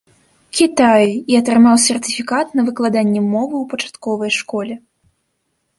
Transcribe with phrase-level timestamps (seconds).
[0.59, 4.75] Кітаі і атрымаў сертыфікат на выкладанне мовы ў пачатковай школе.